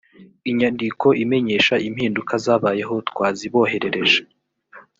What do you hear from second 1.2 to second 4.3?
imenyesha impinduka zabayeho twaziboherereje